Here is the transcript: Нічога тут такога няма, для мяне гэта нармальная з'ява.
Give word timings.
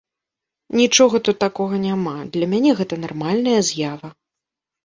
Нічога 0.79 1.15
тут 1.27 1.37
такога 1.45 1.75
няма, 1.87 2.15
для 2.39 2.49
мяне 2.55 2.71
гэта 2.81 3.01
нармальная 3.05 3.55
з'ява. 3.69 4.09